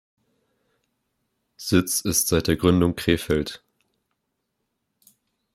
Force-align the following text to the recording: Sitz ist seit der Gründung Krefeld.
Sitz 1.57 2.01
ist 2.01 2.27
seit 2.27 2.47
der 2.47 2.55
Gründung 2.55 2.95
Krefeld. 2.95 3.61